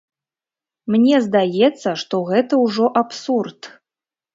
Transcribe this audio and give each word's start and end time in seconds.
Мне 0.95 1.21
здаецца, 1.27 1.95
што 2.05 2.25
гэта 2.33 2.53
ўжо 2.67 2.93
абсурд. 3.07 3.75